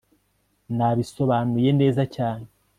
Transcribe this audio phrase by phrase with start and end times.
[0.77, 2.45] nabisobanuye neza cyane